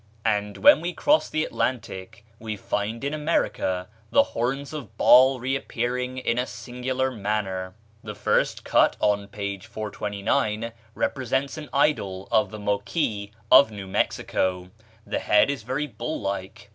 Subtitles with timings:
[0.25, 6.17] And when we cross the Atlantic, we find in America the horns of Baal reappearing
[6.17, 7.75] in a singular manner.
[8.03, 14.71] The first cut on page 429 represents an idol of the Moquis of New Mexico:
[15.05, 16.69] the head is very bull like.